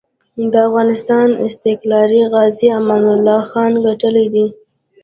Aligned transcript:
د 0.51 0.53
افغانسان 0.67 1.27
استقلار 1.47 2.09
غازي 2.33 2.67
امان 2.79 3.03
الله 3.13 3.41
خان 3.49 3.71
ګټلی 3.85 4.25
دی. 4.33 4.47